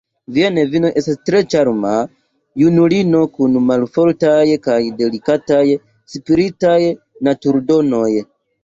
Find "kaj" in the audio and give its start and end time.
4.67-4.81